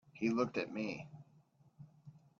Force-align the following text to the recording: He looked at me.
He 0.13 0.29
looked 0.31 0.57
at 0.57 0.73
me. 0.73 1.05